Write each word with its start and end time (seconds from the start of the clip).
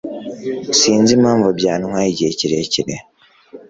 Sinzi 0.79 1.11
impamvu 1.17 1.47
byantwaye 1.59 2.07
igihe 2.09 2.31
kirekire 2.39 2.95